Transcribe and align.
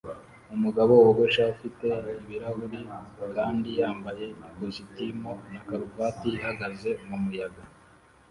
Umugabo 0.55 0.91
wogoshe 1.03 1.41
ufite 1.53 1.87
ibirahuri 2.21 2.79
kandi 3.35 3.69
yambaye 3.79 4.25
ikositimu 4.51 5.31
na 5.51 5.59
karuvati 5.67 6.25
bihagaze 6.33 6.89
mumuyaga 7.07 7.63